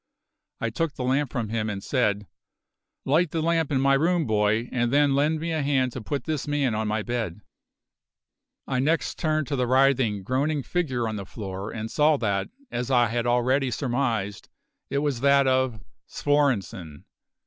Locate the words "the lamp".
0.95-1.31, 3.29-3.71